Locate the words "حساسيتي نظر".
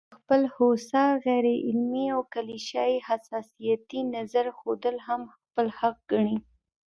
3.07-4.45